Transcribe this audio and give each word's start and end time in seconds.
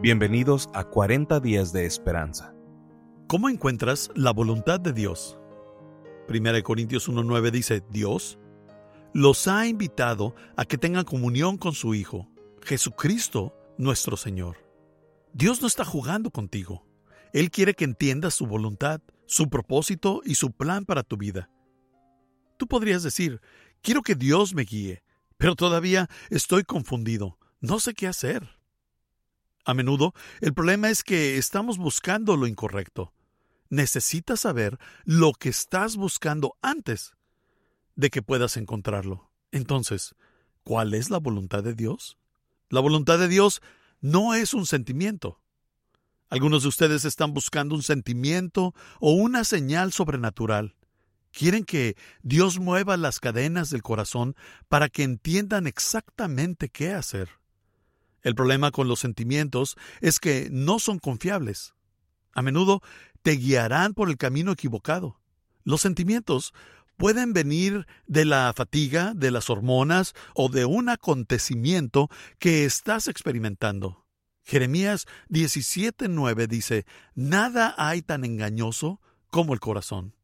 Bienvenidos 0.00 0.70
a 0.74 0.84
40 0.84 1.40
días 1.40 1.72
de 1.72 1.84
esperanza. 1.84 2.54
¿Cómo 3.26 3.48
encuentras 3.48 4.12
la 4.14 4.30
voluntad 4.30 4.78
de 4.78 4.92
Dios? 4.92 5.40
1 6.28 6.62
Corintios 6.62 7.08
1.9 7.08 7.50
dice, 7.50 7.82
Dios 7.90 8.38
los 9.12 9.48
ha 9.48 9.66
invitado 9.66 10.36
a 10.56 10.66
que 10.66 10.78
tengan 10.78 11.04
comunión 11.04 11.58
con 11.58 11.72
su 11.72 11.96
Hijo, 11.96 12.28
Jesucristo 12.62 13.56
nuestro 13.76 14.16
Señor. 14.16 14.58
Dios 15.32 15.60
no 15.60 15.66
está 15.66 15.84
jugando 15.84 16.30
contigo. 16.30 16.86
Él 17.32 17.50
quiere 17.50 17.74
que 17.74 17.84
entiendas 17.84 18.34
su 18.34 18.46
voluntad, 18.46 19.00
su 19.26 19.50
propósito 19.50 20.20
y 20.24 20.36
su 20.36 20.52
plan 20.52 20.84
para 20.84 21.02
tu 21.02 21.16
vida. 21.16 21.50
Tú 22.56 22.68
podrías 22.68 23.02
decir, 23.02 23.40
quiero 23.82 24.02
que 24.02 24.14
Dios 24.14 24.54
me 24.54 24.62
guíe, 24.62 25.02
pero 25.38 25.56
todavía 25.56 26.08
estoy 26.30 26.62
confundido, 26.62 27.36
no 27.60 27.80
sé 27.80 27.94
qué 27.94 28.06
hacer. 28.06 28.57
A 29.68 29.74
menudo 29.74 30.14
el 30.40 30.54
problema 30.54 30.88
es 30.88 31.04
que 31.04 31.36
estamos 31.36 31.76
buscando 31.76 32.38
lo 32.38 32.46
incorrecto. 32.46 33.12
Necesitas 33.68 34.40
saber 34.40 34.78
lo 35.04 35.34
que 35.34 35.50
estás 35.50 35.96
buscando 35.96 36.56
antes 36.62 37.12
de 37.94 38.08
que 38.08 38.22
puedas 38.22 38.56
encontrarlo. 38.56 39.30
Entonces, 39.52 40.14
¿cuál 40.64 40.94
es 40.94 41.10
la 41.10 41.18
voluntad 41.18 41.62
de 41.62 41.74
Dios? 41.74 42.16
La 42.70 42.80
voluntad 42.80 43.18
de 43.18 43.28
Dios 43.28 43.60
no 44.00 44.32
es 44.32 44.54
un 44.54 44.64
sentimiento. 44.64 45.38
Algunos 46.30 46.62
de 46.62 46.68
ustedes 46.68 47.04
están 47.04 47.34
buscando 47.34 47.74
un 47.74 47.82
sentimiento 47.82 48.74
o 49.00 49.12
una 49.12 49.44
señal 49.44 49.92
sobrenatural. 49.92 50.76
Quieren 51.30 51.64
que 51.64 51.94
Dios 52.22 52.58
mueva 52.58 52.96
las 52.96 53.20
cadenas 53.20 53.68
del 53.68 53.82
corazón 53.82 54.34
para 54.68 54.88
que 54.88 55.02
entiendan 55.02 55.66
exactamente 55.66 56.70
qué 56.70 56.94
hacer. 56.94 57.37
El 58.22 58.34
problema 58.34 58.70
con 58.70 58.88
los 58.88 59.00
sentimientos 59.00 59.76
es 60.00 60.18
que 60.18 60.48
no 60.50 60.78
son 60.78 60.98
confiables. 60.98 61.74
A 62.32 62.42
menudo 62.42 62.82
te 63.22 63.32
guiarán 63.32 63.94
por 63.94 64.08
el 64.08 64.16
camino 64.16 64.52
equivocado. 64.52 65.20
Los 65.64 65.80
sentimientos 65.80 66.52
pueden 66.96 67.32
venir 67.32 67.86
de 68.06 68.24
la 68.24 68.52
fatiga, 68.54 69.14
de 69.14 69.30
las 69.30 69.50
hormonas 69.50 70.14
o 70.34 70.48
de 70.48 70.64
un 70.64 70.88
acontecimiento 70.88 72.10
que 72.38 72.64
estás 72.64 73.08
experimentando. 73.08 74.04
Jeremías 74.44 75.06
17:9 75.28 76.46
dice, 76.48 76.86
Nada 77.14 77.74
hay 77.76 78.02
tan 78.02 78.24
engañoso 78.24 79.00
como 79.30 79.52
el 79.52 79.60
corazón. 79.60 80.14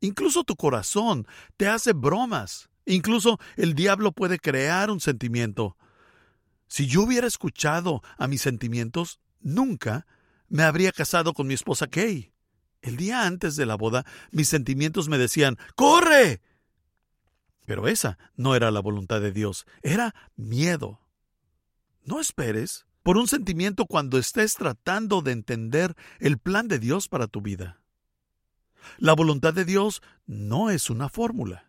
Incluso 0.00 0.44
tu 0.44 0.56
corazón 0.56 1.26
te 1.56 1.68
hace 1.68 1.92
bromas. 1.92 2.70
Incluso 2.86 3.38
el 3.56 3.74
diablo 3.74 4.12
puede 4.12 4.38
crear 4.38 4.90
un 4.90 5.00
sentimiento. 5.00 5.76
Si 6.68 6.86
yo 6.86 7.02
hubiera 7.02 7.26
escuchado 7.26 8.02
a 8.18 8.28
mis 8.28 8.42
sentimientos, 8.42 9.20
nunca 9.40 10.06
me 10.48 10.62
habría 10.62 10.92
casado 10.92 11.32
con 11.32 11.46
mi 11.46 11.54
esposa 11.54 11.86
Kay. 11.86 12.32
El 12.82 12.96
día 12.96 13.26
antes 13.26 13.56
de 13.56 13.66
la 13.66 13.74
boda, 13.74 14.06
mis 14.30 14.48
sentimientos 14.48 15.08
me 15.08 15.18
decían 15.18 15.58
¡Corre! 15.74 16.40
Pero 17.66 17.88
esa 17.88 18.18
no 18.36 18.54
era 18.54 18.70
la 18.70 18.80
voluntad 18.80 19.20
de 19.20 19.32
Dios, 19.32 19.66
era 19.82 20.14
miedo. 20.36 21.00
No 22.04 22.20
esperes 22.20 22.86
por 23.02 23.18
un 23.18 23.28
sentimiento 23.28 23.86
cuando 23.86 24.18
estés 24.18 24.54
tratando 24.54 25.22
de 25.22 25.32
entender 25.32 25.94
el 26.20 26.38
plan 26.38 26.68
de 26.68 26.78
Dios 26.78 27.08
para 27.08 27.26
tu 27.26 27.42
vida. 27.42 27.80
La 28.98 29.14
voluntad 29.14 29.52
de 29.52 29.64
Dios 29.64 30.02
no 30.26 30.70
es 30.70 30.88
una 30.88 31.08
fórmula. 31.08 31.67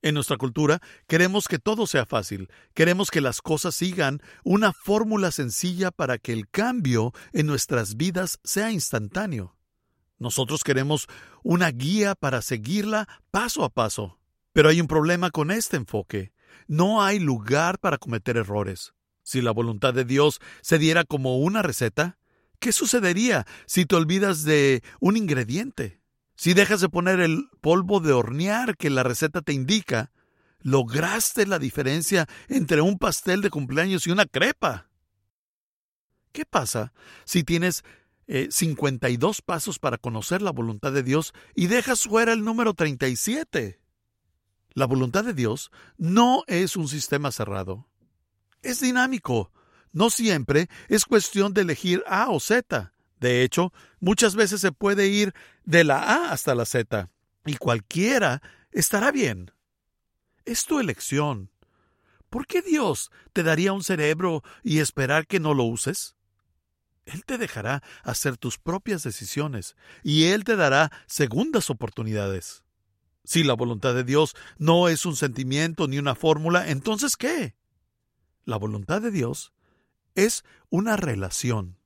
En 0.00 0.14
nuestra 0.14 0.36
cultura 0.36 0.80
queremos 1.08 1.48
que 1.48 1.58
todo 1.58 1.86
sea 1.86 2.06
fácil, 2.06 2.50
queremos 2.72 3.10
que 3.10 3.20
las 3.20 3.42
cosas 3.42 3.74
sigan 3.74 4.20
una 4.44 4.72
fórmula 4.72 5.32
sencilla 5.32 5.90
para 5.90 6.18
que 6.18 6.32
el 6.32 6.48
cambio 6.48 7.12
en 7.32 7.46
nuestras 7.46 7.96
vidas 7.96 8.38
sea 8.44 8.70
instantáneo. 8.70 9.56
Nosotros 10.18 10.62
queremos 10.62 11.08
una 11.42 11.70
guía 11.70 12.14
para 12.14 12.42
seguirla 12.42 13.08
paso 13.30 13.64
a 13.64 13.70
paso. 13.70 14.18
Pero 14.52 14.68
hay 14.68 14.80
un 14.80 14.88
problema 14.88 15.30
con 15.30 15.50
este 15.50 15.76
enfoque. 15.76 16.32
No 16.66 17.02
hay 17.02 17.18
lugar 17.18 17.78
para 17.78 17.98
cometer 17.98 18.36
errores. 18.36 18.94
Si 19.22 19.40
la 19.40 19.52
voluntad 19.52 19.94
de 19.94 20.04
Dios 20.04 20.40
se 20.62 20.78
diera 20.78 21.04
como 21.04 21.38
una 21.38 21.62
receta, 21.62 22.18
¿qué 22.58 22.72
sucedería 22.72 23.46
si 23.66 23.86
te 23.86 23.94
olvidas 23.94 24.44
de 24.44 24.82
un 25.00 25.16
ingrediente? 25.16 25.97
Si 26.38 26.54
dejas 26.54 26.80
de 26.80 26.88
poner 26.88 27.18
el 27.18 27.50
polvo 27.60 27.98
de 27.98 28.12
hornear 28.12 28.76
que 28.76 28.90
la 28.90 29.02
receta 29.02 29.42
te 29.42 29.52
indica, 29.52 30.12
lograste 30.60 31.46
la 31.46 31.58
diferencia 31.58 32.28
entre 32.46 32.80
un 32.80 32.96
pastel 32.96 33.42
de 33.42 33.50
cumpleaños 33.50 34.06
y 34.06 34.12
una 34.12 34.24
crepa. 34.24 34.88
¿Qué 36.30 36.46
pasa 36.46 36.92
si 37.24 37.42
tienes 37.42 37.82
52 38.28 39.38
eh, 39.38 39.42
pasos 39.44 39.80
para 39.80 39.98
conocer 39.98 40.40
la 40.40 40.52
voluntad 40.52 40.92
de 40.92 41.02
Dios 41.02 41.32
y 41.56 41.66
dejas 41.66 42.04
fuera 42.04 42.32
el 42.32 42.44
número 42.44 42.72
37? 42.72 43.80
La 44.74 44.86
voluntad 44.86 45.24
de 45.24 45.34
Dios 45.34 45.72
no 45.96 46.44
es 46.46 46.76
un 46.76 46.86
sistema 46.86 47.32
cerrado. 47.32 47.88
Es 48.62 48.80
dinámico. 48.80 49.50
No 49.90 50.08
siempre 50.08 50.68
es 50.88 51.04
cuestión 51.04 51.52
de 51.52 51.62
elegir 51.62 52.04
A 52.06 52.30
o 52.30 52.38
Z. 52.38 52.94
De 53.20 53.42
hecho, 53.42 53.72
muchas 54.00 54.36
veces 54.36 54.60
se 54.60 54.72
puede 54.72 55.08
ir 55.08 55.34
de 55.64 55.84
la 55.84 55.98
A 55.98 56.32
hasta 56.32 56.54
la 56.54 56.64
Z, 56.64 57.10
y 57.44 57.56
cualquiera 57.56 58.42
estará 58.72 59.10
bien. 59.10 59.50
Es 60.44 60.64
tu 60.64 60.78
elección. 60.78 61.50
¿Por 62.30 62.46
qué 62.46 62.62
Dios 62.62 63.10
te 63.32 63.42
daría 63.42 63.72
un 63.72 63.82
cerebro 63.82 64.42
y 64.62 64.80
esperar 64.80 65.26
que 65.26 65.40
no 65.40 65.54
lo 65.54 65.64
uses? 65.64 66.14
Él 67.06 67.24
te 67.24 67.38
dejará 67.38 67.82
hacer 68.02 68.36
tus 68.36 68.58
propias 68.58 69.02
decisiones 69.02 69.76
y 70.02 70.24
Él 70.24 70.44
te 70.44 70.56
dará 70.56 70.92
segundas 71.06 71.70
oportunidades. 71.70 72.64
Si 73.24 73.44
la 73.44 73.54
voluntad 73.54 73.94
de 73.94 74.04
Dios 74.04 74.36
no 74.58 74.88
es 74.88 75.06
un 75.06 75.16
sentimiento 75.16 75.88
ni 75.88 75.98
una 75.98 76.14
fórmula, 76.14 76.68
entonces 76.68 77.16
¿qué? 77.16 77.56
La 78.44 78.56
voluntad 78.56 79.00
de 79.00 79.10
Dios 79.10 79.52
es 80.14 80.44
una 80.70 80.96
relación. 80.96 81.78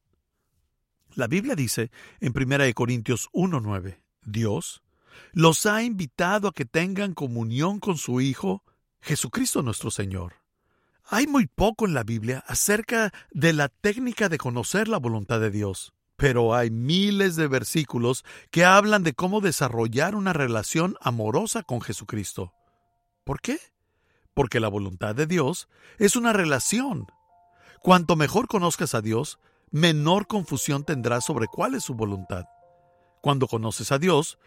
La 1.14 1.26
Biblia 1.26 1.54
dice 1.54 1.90
en 2.20 2.32
1 2.34 2.72
Corintios 2.74 3.28
1.9, 3.32 3.98
Dios 4.24 4.82
los 5.32 5.66
ha 5.66 5.82
invitado 5.82 6.48
a 6.48 6.52
que 6.52 6.64
tengan 6.64 7.14
comunión 7.14 7.80
con 7.80 7.98
su 7.98 8.20
Hijo, 8.20 8.64
Jesucristo 9.00 9.62
nuestro 9.62 9.90
Señor. 9.90 10.36
Hay 11.04 11.26
muy 11.26 11.46
poco 11.46 11.86
en 11.86 11.94
la 11.94 12.04
Biblia 12.04 12.42
acerca 12.46 13.12
de 13.30 13.52
la 13.52 13.68
técnica 13.68 14.28
de 14.28 14.38
conocer 14.38 14.88
la 14.88 14.98
voluntad 14.98 15.40
de 15.40 15.50
Dios, 15.50 15.92
pero 16.16 16.54
hay 16.54 16.70
miles 16.70 17.36
de 17.36 17.48
versículos 17.48 18.24
que 18.50 18.64
hablan 18.64 19.02
de 19.02 19.12
cómo 19.12 19.40
desarrollar 19.40 20.14
una 20.14 20.32
relación 20.32 20.96
amorosa 21.00 21.62
con 21.62 21.80
Jesucristo. 21.80 22.54
¿Por 23.24 23.40
qué? 23.40 23.58
Porque 24.32 24.60
la 24.60 24.68
voluntad 24.68 25.14
de 25.14 25.26
Dios 25.26 25.68
es 25.98 26.16
una 26.16 26.32
relación. 26.32 27.06
Cuanto 27.80 28.16
mejor 28.16 28.46
conozcas 28.46 28.94
a 28.94 29.02
Dios, 29.02 29.38
menor 29.72 30.27
confusión 30.27 30.84
tendrás 30.84 31.25
sobre 31.25 31.49
cuál 31.49 31.75
es 31.75 31.83
su 31.83 31.94
voluntad. 31.94 32.44
Cuando 33.22 33.49
conoces 33.49 33.91
a 33.91 33.99
Dios, 33.99 34.38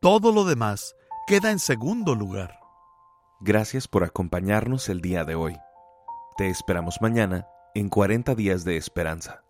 todo 0.00 0.30
lo 0.30 0.44
demás 0.44 0.94
queda 1.26 1.50
en 1.50 1.58
segundo 1.58 2.14
lugar. 2.14 2.60
Gracias 3.40 3.88
por 3.88 4.04
acompañarnos 4.04 4.88
el 4.88 5.00
día 5.00 5.24
de 5.24 5.34
hoy. 5.34 5.56
Te 6.36 6.48
esperamos 6.48 7.00
mañana 7.00 7.46
en 7.74 7.88
40 7.88 8.34
días 8.34 8.64
de 8.64 8.76
esperanza. 8.76 9.43